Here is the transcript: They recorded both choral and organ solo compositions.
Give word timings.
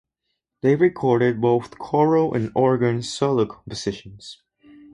They 0.61 0.73
recorded 0.75 1.39
both 1.39 1.77
choral 1.77 2.33
and 2.33 2.51
organ 2.55 3.03
solo 3.03 3.45
compositions. 3.45 4.41